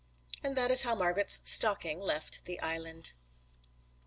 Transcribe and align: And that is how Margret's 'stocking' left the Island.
And 0.41 0.57
that 0.57 0.71
is 0.71 0.81
how 0.81 0.95
Margret's 0.95 1.39
'stocking' 1.43 1.99
left 2.01 2.45
the 2.45 2.59
Island. 2.59 3.11